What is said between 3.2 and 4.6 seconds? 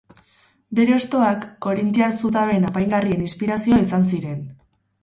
inspirazioa izan ziren.